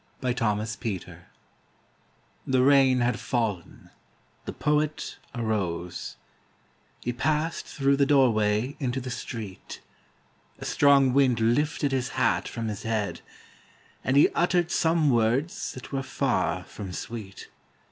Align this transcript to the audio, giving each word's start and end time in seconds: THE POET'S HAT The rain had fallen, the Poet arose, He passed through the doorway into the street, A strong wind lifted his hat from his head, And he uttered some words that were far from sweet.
THE 0.21 0.33
POET'S 0.33 0.79
HAT 1.05 1.19
The 2.47 2.63
rain 2.63 3.01
had 3.01 3.19
fallen, 3.19 3.91
the 4.45 4.51
Poet 4.51 5.19
arose, 5.35 6.15
He 7.03 7.13
passed 7.13 7.67
through 7.67 7.97
the 7.97 8.07
doorway 8.07 8.75
into 8.79 8.99
the 8.99 9.11
street, 9.11 9.79
A 10.57 10.65
strong 10.65 11.13
wind 11.13 11.39
lifted 11.39 11.91
his 11.91 12.09
hat 12.17 12.47
from 12.47 12.67
his 12.67 12.81
head, 12.81 13.21
And 14.03 14.17
he 14.17 14.29
uttered 14.29 14.71
some 14.71 15.11
words 15.11 15.73
that 15.73 15.91
were 15.91 16.01
far 16.01 16.63
from 16.63 16.93
sweet. 16.93 17.49